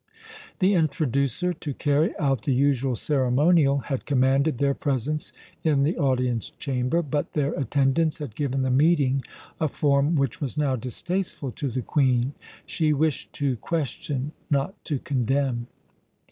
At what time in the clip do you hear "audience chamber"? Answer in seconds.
5.95-7.03